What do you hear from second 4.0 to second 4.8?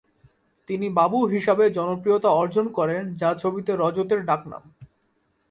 এর ডাকনাম।